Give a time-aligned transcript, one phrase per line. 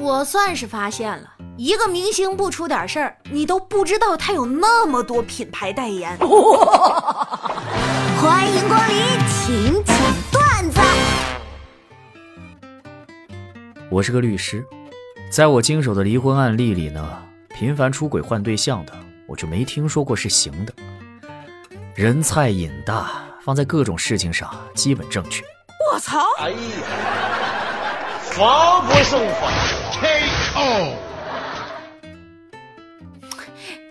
[0.00, 6.16] 我算是发现了，一个明星不出点事儿，你都不知道他有那么多品牌代言。
[8.16, 8.96] 欢迎光临，
[9.28, 9.94] 请讲
[10.32, 10.80] 段子。
[13.90, 14.64] 我是个律师，
[15.30, 18.94] 在我经手的离婚案例里呢，频繁出轨换对象的，
[19.26, 20.72] 我就没听说过是行的。
[21.94, 25.44] 人菜瘾大，放在各种事情上基本正确。
[25.92, 26.24] 我操！
[26.38, 26.56] 哎呀，
[28.32, 29.50] 防不胜防。
[30.00, 30.96] K.O.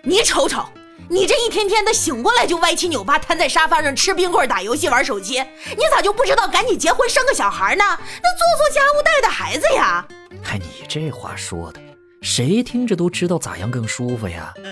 [0.02, 0.64] 你瞅瞅，
[1.08, 5.40] 你这一天天的醒过来就歪七扭八，瘫在沙发上吃冰棍、打游戏、玩手机，
[5.70, 7.84] 你咋就不知道赶紧结婚生个小孩呢？
[7.84, 10.04] 那做做家务、带带孩子呀？
[10.50, 11.80] 哎，你这话说的，
[12.22, 14.54] 谁听着都知道咋样更舒服呀？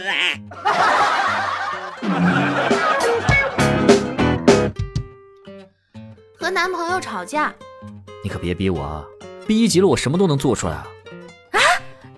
[6.38, 7.52] 和男朋友吵架，
[8.24, 9.05] 你可别逼我啊！
[9.48, 10.86] 逼急了我什么都能做出来啊！
[11.52, 11.58] 啊，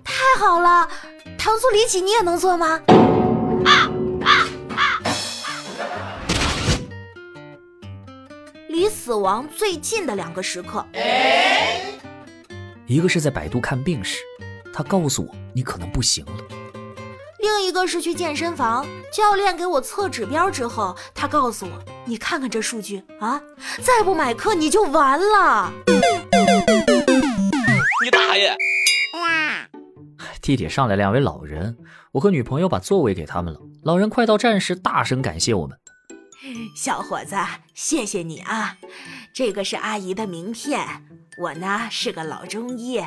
[0.03, 0.85] 太好了，
[1.37, 2.81] 糖醋里脊你也能做吗？
[8.67, 10.85] 离死亡最近的两个时刻，
[12.85, 14.17] 一个是在百度看病时，
[14.73, 16.33] 他告诉我你可能不行了；
[17.39, 21.71] 另一个是去健身房，教练给我测指标之后，他告诉我。
[22.03, 23.41] 你看看这数据啊！
[23.81, 25.71] 再不买课你就完了。
[28.11, 28.53] 你大爷！
[30.41, 31.77] 地铁上来两位老人，
[32.11, 33.59] 我和女朋友把座位给他们了。
[33.83, 35.77] 老人快到站时，大声感谢我们。
[36.75, 37.37] 小伙子，
[37.73, 38.75] 谢谢你啊！
[39.33, 40.85] 这个是阿姨的名片。
[41.37, 43.01] 我呢是个老中医，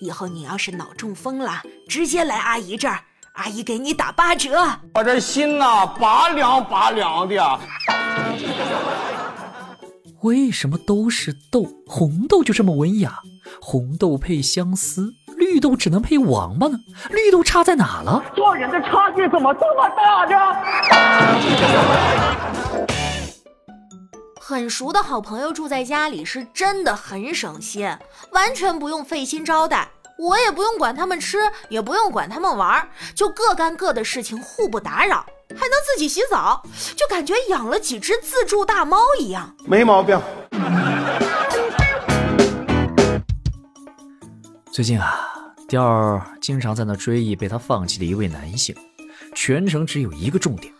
[0.00, 3.00] 以后你要是脑中风了，直接来阿姨这儿。
[3.34, 4.58] 阿姨给你打八折，
[4.94, 7.60] 我这心呐拔凉拔凉的。
[10.22, 13.20] 为什么都是豆，红豆就这么文雅？
[13.60, 16.78] 红豆配相思，绿豆只能配王八呢？
[17.10, 18.22] 绿豆差在哪了？
[18.34, 20.36] 做人的差距怎么这么大呢？
[24.40, 27.88] 很熟的好朋友住在家里，是真的很省心，
[28.30, 29.88] 完全不用费心招待。
[30.18, 36.62] 我也不用管他们吃，也不用管他们玩，就各干各的事情，互不打扰，还能自己洗澡，
[36.94, 39.54] 就感觉养了几只自助大猫一样。
[39.66, 40.18] 没毛病。
[44.76, 45.26] 最近啊，
[45.66, 48.76] 调儿经常在那追忆被他放弃的一位男性，
[49.34, 50.70] 全程只有一个重点。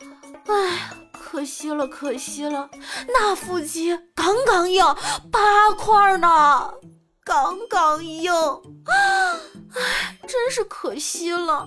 [0.49, 2.69] 哎，可惜了，可惜了，
[3.09, 4.85] 那腹肌杠杠硬，
[5.33, 6.75] 八块呢。
[7.25, 8.31] 杠杠硬，
[8.85, 11.67] 唉，真是可惜了，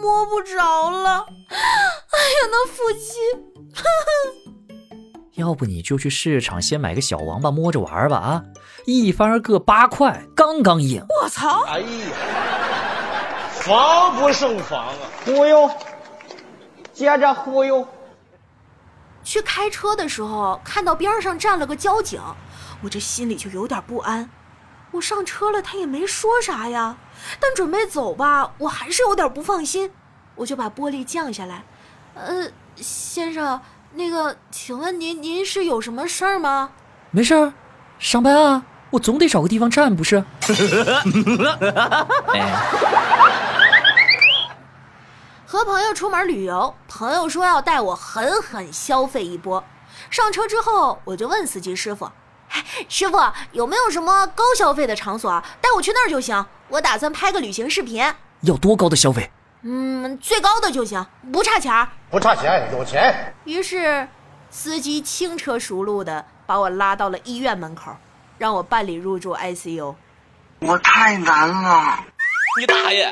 [0.00, 1.26] 摸不着了。
[1.50, 3.18] 哎呀，那腹肌，
[3.74, 4.49] 哈哈
[5.40, 8.44] 要不你就去市场先买个小王八摸着玩吧啊！
[8.86, 11.04] 一番各八块，刚刚硬。
[11.22, 11.64] 我操！
[11.64, 11.86] 哎呀，
[13.52, 14.94] 防不胜防啊！
[15.24, 15.70] 忽悠，
[16.92, 17.86] 接着忽悠。
[19.22, 22.20] 去开车的时候，看到边上站了个交警，
[22.82, 24.30] 我这心里就有点不安。
[24.92, 26.96] 我上车了，他也没说啥呀。
[27.38, 29.92] 但准备走吧，我还是有点不放心。
[30.36, 31.62] 我就把玻璃降下来，
[32.14, 33.60] 呃，先生，
[33.92, 36.70] 那个，请问您您是有什么事儿吗？
[37.10, 37.52] 没事儿，
[37.98, 40.24] 上班啊，我总得找个地方站，不是？
[45.44, 49.64] 和朋友出门旅游，朋友说要带我狠狠消费一波。
[50.08, 52.08] 上车之后，我就问司机师傅。
[52.88, 53.18] 师傅，
[53.52, 55.42] 有没有什么高消费的场所？
[55.60, 56.46] 带我去那儿就行。
[56.68, 58.14] 我打算拍个旅行视频。
[58.42, 59.32] 要多高的消费？
[59.62, 61.88] 嗯，最高的就行，不差钱儿。
[62.10, 63.34] 不差钱，有钱。
[63.44, 64.08] 于是，
[64.50, 67.94] 司机轻车熟路的把我拉到了医院门口，
[68.38, 69.94] 让我办理入住 ICU。
[70.60, 72.04] 我太难了。
[72.58, 73.06] 你大爷！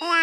[0.00, 0.16] 哇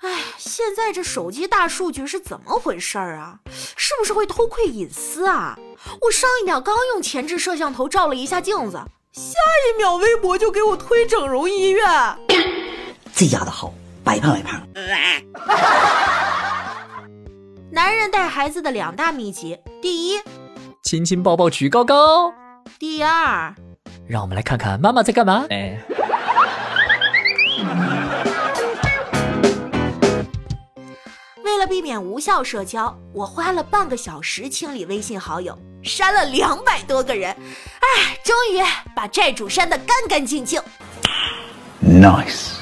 [0.00, 3.38] 哎，现在这手机大数据是怎么回事儿啊？
[3.76, 5.56] 是不是会偷窥隐私啊？
[6.00, 8.82] 我上一秒刚用前置摄像头照了一下镜子，
[9.12, 9.38] 下
[9.68, 11.86] 一秒微博就给我推整容医院。
[13.14, 13.72] 这丫的好，
[14.04, 14.60] 白胖白胖。
[17.70, 20.20] 男人带孩子的两大秘籍：第一，
[20.82, 22.32] 亲亲抱抱举高高；
[22.78, 23.54] 第二，
[24.06, 25.46] 让我们来看看妈妈在干嘛。
[25.50, 25.78] 哎。
[31.68, 38.60] 避免无效社交，我花了半个小时清理微信好友，删了两百多个人，哎，终于
[38.94, 40.60] 把债主删得干干净净。
[41.80, 42.61] Nice。